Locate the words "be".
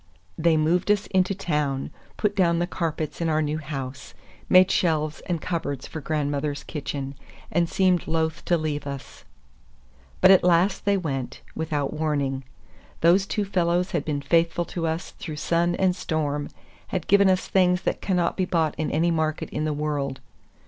18.35-18.45